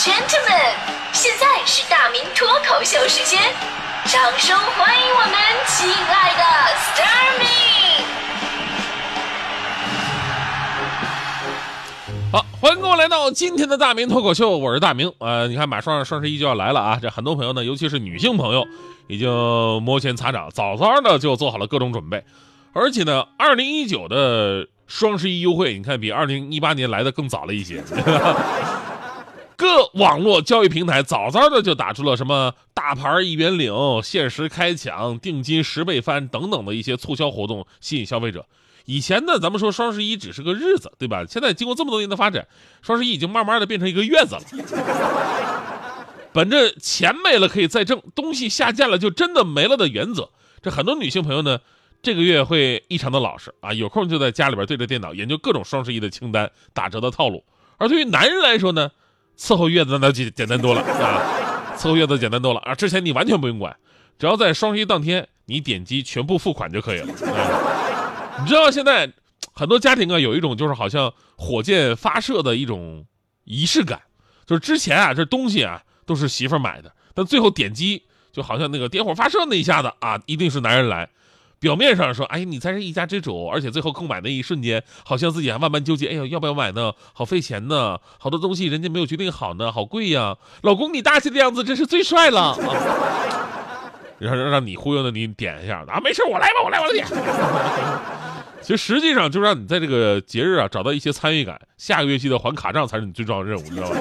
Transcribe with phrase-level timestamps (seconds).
[0.00, 0.72] gentlemen，
[1.12, 3.38] 现在是大明脱口秀时间，
[4.06, 5.34] 掌声欢迎我们
[5.66, 6.42] 亲爱的
[6.74, 7.46] s t a r m y
[12.32, 15.12] 好，欢迎各位来到今天的大明脱口秀，我是大明。
[15.18, 18.66] 呃，你看马上双十一就要来了啊，这很多朋友呢，尤其是女性朋友，
[19.06, 19.28] 已经
[19.82, 22.24] 摩拳擦掌，早早的就做好了各种准备。
[22.72, 27.82] 而且呢，二零一九的双十一优惠，你看比二零一八年来的更早了一些。
[29.60, 38.46] 各网络交易平台早早的就打出了什么大牌一元领、限时开抢、定金十倍翻等等的一些促销活动，吸引消费者。
[38.86, 41.26] 以前呢，咱们说双十一只是个日子，对吧？
[41.28, 42.48] 现在经过这么多年的发展，
[42.80, 44.40] 双十一已经慢慢的变成一个月子了。
[46.32, 50.30] 本着钱没了可以再挣，东西下架了就真的没了的原则，
[50.62, 51.58] 这很多女性朋友呢，
[52.00, 57.44] 这个月会异常的老实啊，有空就在家里边对着电脑研究各种双十一的清单、打折的套路。
[57.76, 58.90] 而对于男人来说呢，
[59.40, 63.74] 伺候月子那简简单多了啊，伺候月子简单多了啊，之前你完全不用管，
[64.18, 67.06] 只要在双十一当天你点击全部付款就可以了。
[67.32, 69.10] 啊、你知道现在
[69.54, 73.06] 很多家庭啊有一种就是好像火箭发射的一种
[73.44, 74.02] 仪式感，
[74.44, 81.08] 就是之前啊这东西啊都是媳妇买的，但最后点击就好像那个点火发射那一下子啊一定是男人来。
[81.60, 86.94] 表面上说，哎，你才是一家之主，而且最后购买那一瞬间，好像自己还万般纠结，哎呦，要不要买呢？
[87.12, 90.38] 好费钱呢，好多东西人家没有决定好呢，好贵呀。
[90.62, 92.56] 老公，你大气的样子真是最帅了。
[92.56, 97.06] 啊、然后让你忽悠的你点一下啊，没事，我来吧，我来，我来点。
[98.62, 103.96] 其实实际上就让你在这个节日啊找到一些参与感，下个月记得还卡账才是你最重要的任务，你知道吧？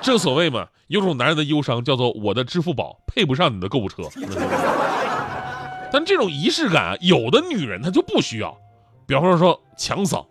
[0.00, 4.02] 正所谓嘛，有种男人的忧伤叫做我的支付宝配不上你的购物车。
[5.94, 8.58] 但这种仪式感，有的女人她就不需要。
[9.06, 10.26] 比方说强嫂，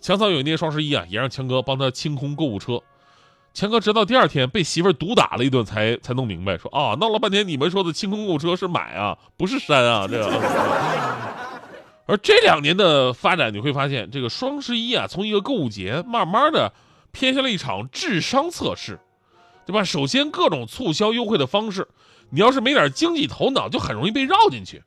[0.00, 2.80] 强嫂有一年双十一啊，也让强哥帮她清空购物车。
[3.52, 10.40] 强哥直到第二天被媳妇儿毒打了一顿，才才弄明白，说啊，闹了半天你们说的清空购物车是买啊，不是删啊，这个。
[12.06, 16.72] 而这两年的发展，你会发现，这个双十一啊，从一个购物节，慢慢的
[17.10, 19.00] 偏向了一场智商测试，
[19.66, 19.82] 对吧？
[19.82, 21.88] 首先各种促销优惠的方式，
[22.30, 24.80] 你要是没点经济头脑，就很容易被绕进去。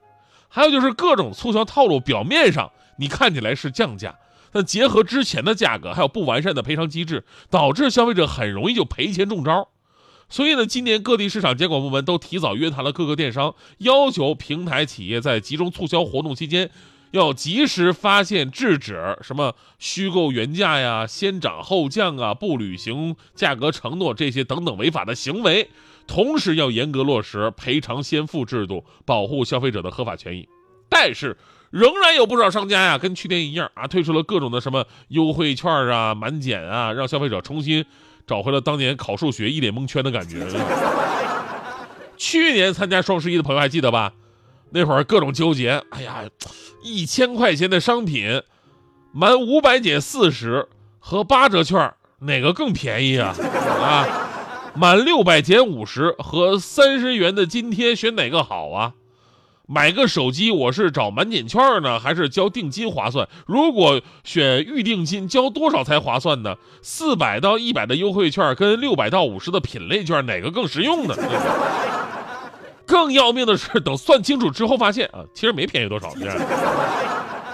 [0.55, 4.15] 还有就是各种促销套路，表面上你看起来是降价，
[4.53, 9.67] 但结合之前的价格，还有不完善的赔偿机制，导致消费者很容易就赔钱中招。
[10.29, 16.71] 所以呢，今年各地市场监管部门都提早约谈了各个电商，要求平台企业在集中促销活动期间，
[17.11, 25.69] 要及时发现制止什么虚构原价呀、先涨后降啊、不履行价格承诺这些等等违法的行为。
[26.07, 30.47] 同时要严格落实赔偿先付制度，保护消费者的合法权益。
[30.87, 31.35] 但是，
[31.71, 37.85] 仍然有不少商家呀，跟去年一样啊，推出了各种的什么优惠券啊、满减啊，让消费者重新
[38.25, 40.45] 找回了当年考数学一脸蒙圈的感觉。
[42.17, 44.13] 去年参加双十一的朋友还记得吧？
[44.69, 46.23] 那会儿各种纠结，哎呀，
[46.83, 48.41] 一千块钱的商品，
[49.11, 50.67] 满五百减四十
[50.99, 53.35] 和八折券哪个更便宜啊？
[53.81, 54.24] 啊？
[54.77, 58.93] 满六百减五十和三十元的津贴选哪个好啊？
[59.67, 63.27] 买个手机我是找满减券呢，还是交定金划算？
[63.47, 66.55] 如果选预定金，交多少才划算呢？
[66.81, 71.15] 四百到一百的优惠券跟六百到五十的品类券哪个更实用呢？
[72.85, 76.13] 更要命的是，等算清楚之后发现啊，其实没便宜多少，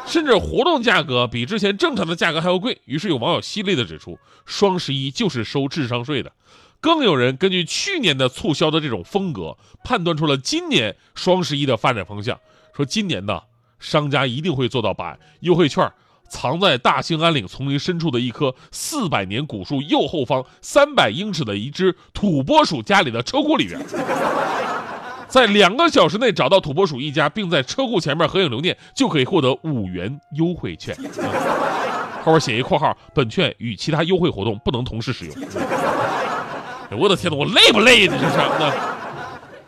[0.06, 2.82] 甚至活动价格比之前正常的价格还要贵。
[2.86, 6.30] 于是有网友犀利的指出，双十一就是收智商税的。
[6.81, 12.40] 更有人根据去年的促销的这种风格，判断出了今年双十一的发展方向，
[12.75, 13.40] 说今年呢，
[13.80, 15.88] 商家一定会做到把优惠券
[16.28, 23.80] 藏在大兴安岭丛林深处的一棵四百年古树右后方三百英尺的一只土拨鼠家里的车库里边，
[25.28, 30.97] 在两个小时内找到土拨鼠一家，并在车库前面合影留念，就可以获得五元优惠券。
[32.23, 35.35] 后边写一括号，本券与其他优惠活动不能同时使用。
[36.97, 38.17] 我的天呐，我累不累呢？
[38.20, 38.97] 这是那。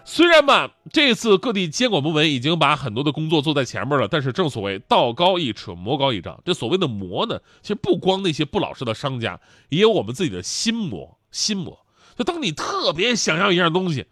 [0.05, 6.37] 虽然吧，这次各地监管部门已经把很多的工作做在前面了，但是正所谓道高一尺，魔高一丈。
[6.43, 9.39] 这所谓的魔呢，其实不光那些不老实的商家，
[9.69, 11.17] 也有我们自己的心魔。
[11.31, 11.85] 心魔，
[12.17, 14.05] 就当你特别想要一样东西，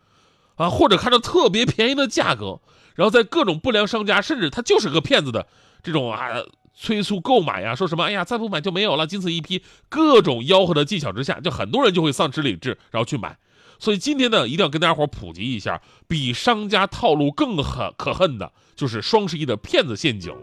[0.56, 2.62] 啊，或者看到特别便宜的价格，
[2.96, 5.46] 然后在各种不良商家，甚至他就是个骗子的
[5.84, 6.30] 这种啊。
[6.74, 8.04] 催促购买呀，说什么？
[8.04, 9.62] 哎呀，再不买就没有了，仅此一批。
[9.90, 13.38] 各种吆喝的技巧之下，就很多人就会丧失理智，然后去买。
[13.80, 20.34] 所以今天呢，一定要跟大家伙普及一下，比商家套路更狠可恨的，就是双十一的骗子陷阱。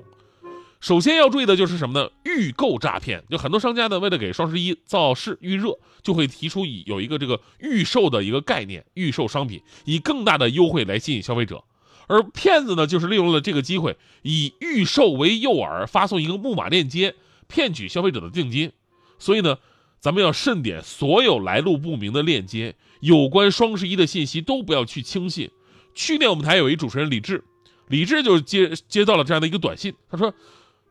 [0.80, 2.08] 首先要注意的就是什么呢？
[2.24, 11.64] 预购诈骗，就很多商家呢，为了给双十一造势预热，就会提出以有一个这个预售的一个概念，预售商品，以更大的优惠来吸引消费者。
[12.08, 17.14] 而骗子呢，就是利用了这个机会，以预售为诱饵，发送一个木马链接，
[17.46, 18.72] 骗取消费者的定金。
[19.20, 19.58] 所以呢，
[20.00, 25.50] 咱们要慎点，所有来路不明的链接，有关双十一的信息都不要去轻信。
[25.94, 27.44] 去年我们台有一主持人李志，
[27.86, 30.34] 李志就接接到了这样的一个短信，他说。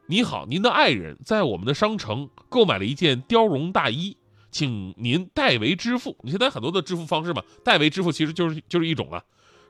[0.09, 4.15] 你好，您的爱人在我们的商城购买了一件貂绒大衣，
[4.49, 6.15] 请您代为支付。
[6.21, 9.21] 你现在很多的支付方式嘛，代为支付其实就是就是一种啊。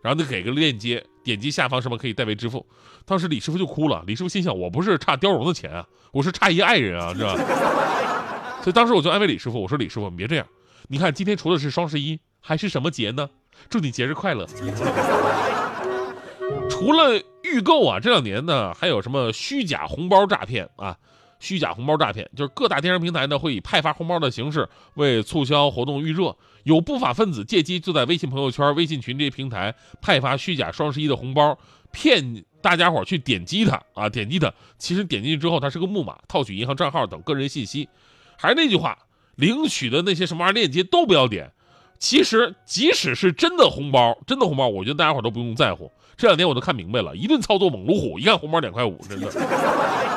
[0.01, 2.65] 然后就给个链接，点击下方什么可以代为支付。
[3.05, 7.35] 当时李师傅就哭了，李师傅心想：我不是差貂绒的钱啊，我是差一爱人啊，是吧？
[8.61, 10.45] 所以当时我就安慰李师傅，我说李师傅你别这样，
[10.87, 13.29] 你看今天除了是双十一，还是什么节呢？
[13.69, 14.45] 祝你节日快乐。
[16.69, 20.97] 除了预购啊，这两年呢还有什么虚假红包诈骗啊？
[21.39, 31.57] 虚假红包诈骗就是各大电商平台呢会以派发红包的形式为促销活动预热，有不法分子借机就在微信朋友圈、微信群这些平台派发虚假双十一的红包，
[31.91, 37.87] 骗大家伙去点击它啊，点击它，其实点进去之后它是个木马，套取银行账号等个人信息。
[38.35, 38.97] 还是那句话，
[39.35, 41.51] 领取的那些什么玩意链接都不要点。
[41.99, 45.91] 其实即使是真的红包，真的红包，我觉得大家伙都不用在乎。
[46.15, 50.16] 这两天我都看明白了，一顿操作猛如虎，一看红包两块五，真的。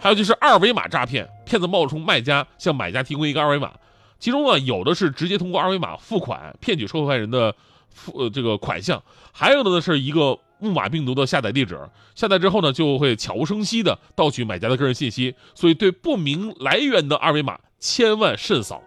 [0.00, 3.72] 还有就是二维码诈骗，骗子冒充卖家向买家提供一个二维码，
[4.18, 7.54] 其中呢有的是直接通过二维码付款骗取受害人的
[7.88, 9.02] 付呃这个款项，
[9.32, 11.78] 还有的呢是一个木马病毒的下载地址，
[12.14, 18.82] 下载之后呢就会悄无声息的盗取买家的个人信息，所以对不明来源的二维码千万慎扫。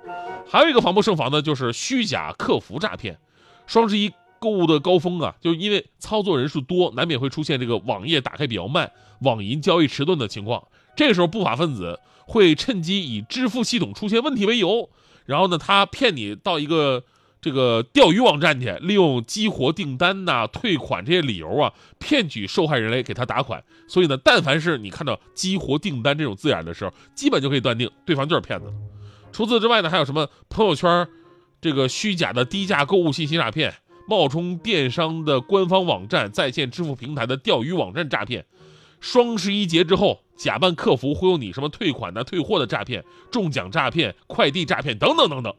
[0.49, 3.19] 还有一个防不胜防的就是虚假客服诈骗，
[3.67, 4.11] 双十一。
[4.41, 10.63] 购物的高峰啊，就因为操作人数多，难免会出现这个网页打开比较慢、网银交易迟钝的情况。
[10.95, 14.89] 这个时候，不法分子会趁机以支付系统出现问题为由，
[15.25, 17.03] 然后呢，他骗你到一个
[17.41, 23.63] 这个钓鱼网站去，利用激活订单呐、退款这些理由啊，骗取受害人来给他打款。
[23.87, 28.65] 所以呢，但凡是你看到激活订单这种字眼的时候，基本就可以断定对方就是骗子。
[29.31, 31.07] 除此之外呢，还有什么朋友圈
[31.61, 33.73] 这个虚假的低价购物信息诈骗？
[34.07, 38.45] 冒充电商的官方网站、在线支付平台的钓鱼网站诈骗，
[38.99, 45.53] 双十一节之后假扮客服忽悠你什么退款的、退货的诈骗，中奖诈骗、快递诈骗等等等等。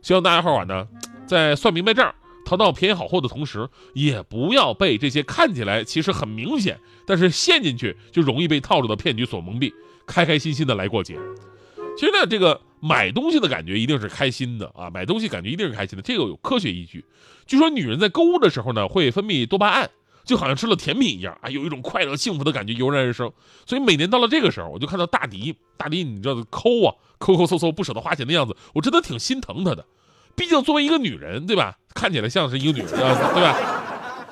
[0.00, 0.88] 希望大家伙儿呢，
[1.26, 2.14] 在算明白账、
[2.46, 9.70] 淘到便宜好货的同时，也不要被这些看起来其实很明显，但是陷进去就容易被套路的骗局所蒙蔽，
[10.06, 11.18] 开开心心的来过节。
[11.94, 14.88] 其实呢，这个买东西的感觉一定是开心的啊！
[14.88, 17.04] 买东西感觉一定是开心的，这个有科学依据。
[17.46, 19.90] 据说女人在购物的时候呢，会分泌多巴胺，
[20.24, 23.30] 就好像吃了甜品一样啊，有一种快乐幸福的感觉油然而生。
[23.66, 29.84] 所以每年到了这个时候，我就看到大迪，大迪你知道抠啊，抠抠搜搜不舍得花钱的样子，我真的挺心疼她的。
[30.34, 31.76] 毕竟作为一个女人，对吧？
[31.94, 33.78] 看起来像是一个女人啊，对吧？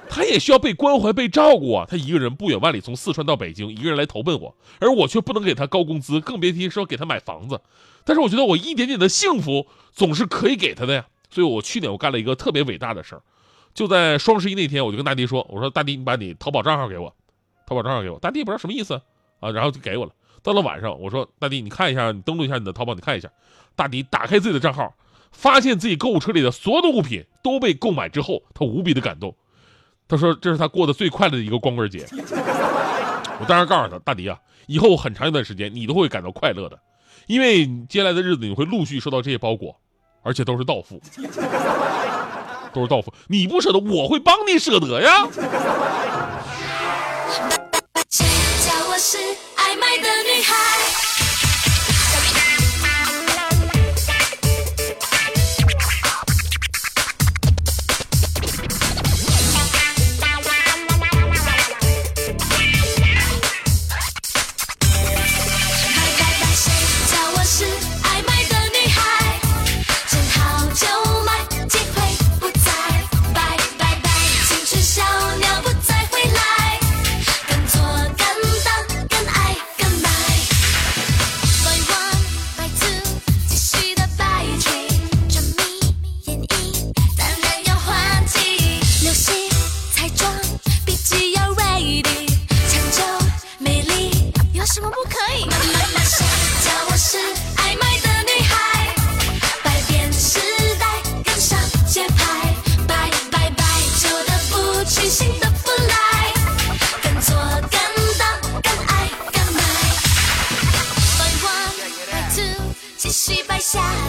[0.08, 1.87] 她也需要被关怀、被照顾啊！
[1.88, 7.60] 她一个人不远万里从四川到北京，一个人来投奔我，而我却不能给她高工资，更别提说给她买房子。
[8.04, 11.06] 但是我觉得我一点点的幸福总是可以给她的呀。
[11.31, 13.22] 所以我去年我干了一个特别伟大的事儿，
[13.80, 17.10] 就在双十一那天，我就跟大迪说：“我说大迪，你把你淘宝账号给我，
[17.66, 19.00] 淘宝账号给我。”大迪不知道什么意思
[19.40, 20.12] 啊，然后就给我了。
[20.42, 23.30] 到了晚上，我说：“大迪，你看一下，你登录一下你的淘宝，你看一下。”
[23.75, 24.94] 大迪打开自己的账号，
[25.32, 29.34] 发现自己购物车里的所有的物品都被购买之后，他无比的感动。
[30.06, 32.06] 他说：“这是他过得最快乐的一个光棍节。
[33.40, 36.78] ”我当时告诉他：“大迪啊，以后很长一段时间你都会感到快乐的，
[37.26, 39.75] 因为接下来的日子你会陆续收到这些包裹，
[40.22, 41.00] 而且都是到付，
[42.72, 43.12] 都是道夫。
[43.28, 45.26] 你不舍得，我会帮你舍得呀。”
[48.10, 49.18] 叫我是
[49.56, 50.79] 爱买的女孩。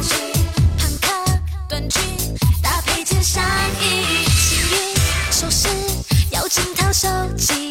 [0.01, 0.17] 裙，
[0.77, 0.89] 坦
[1.67, 2.01] 短裙，
[2.61, 3.43] 搭配件上
[3.79, 5.67] 衣，幸运首饰，
[6.31, 7.70] 要整套手机。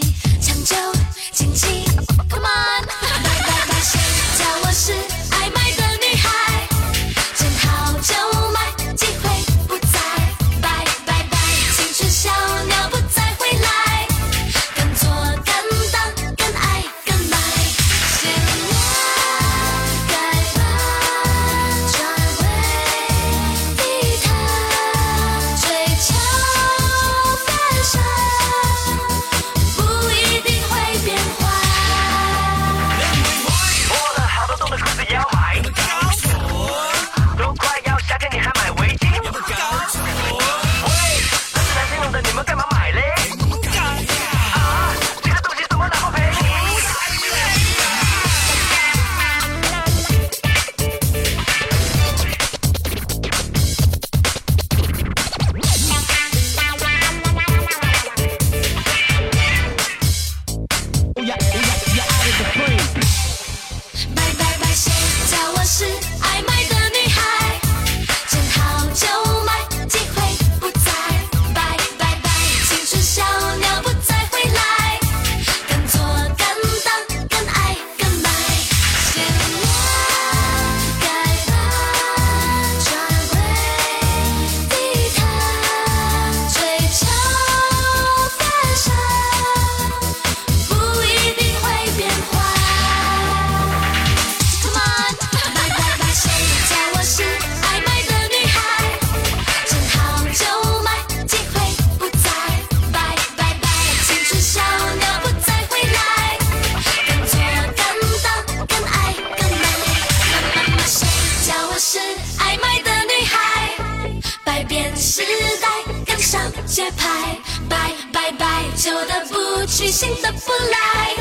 [116.97, 121.15] 拍拍拍拍旧的不去新的不来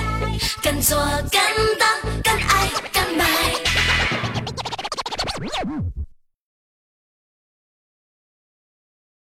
[0.61, 0.97] 敢做
[1.31, 1.41] 敢
[1.79, 2.09] 当。